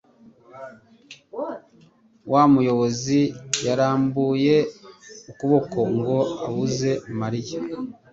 Wa 2.31 2.43
muyobizi 2.51 3.21
yarambuye 3.65 4.55
ukuboko 5.31 5.79
ngo 5.95 6.17
abuze 6.47 6.91
Mariya. 7.19 7.59